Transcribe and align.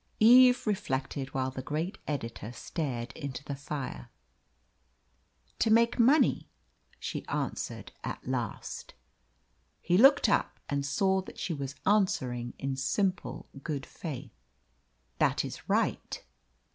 Eve 0.19 0.65
reflected 0.65 1.31
while 1.31 1.51
the 1.51 1.61
great 1.61 1.99
editor 2.07 2.51
stared 2.51 3.11
into 3.11 3.43
the 3.43 3.55
fire. 3.55 4.09
"To 5.59 5.69
make 5.69 5.99
money," 5.99 6.49
she 6.99 7.23
answered 7.27 7.91
at 8.03 8.25
last. 8.27 8.95
He 9.79 9.99
looked 9.99 10.27
up, 10.27 10.59
and 10.67 10.83
saw 10.83 11.21
that 11.21 11.37
she 11.37 11.53
was 11.53 11.75
answering 11.85 12.55
in 12.57 12.75
simple 12.77 13.47
good 13.61 13.85
faith. 13.85 14.33
"That 15.19 15.45
is 15.45 15.69
right." 15.69 16.23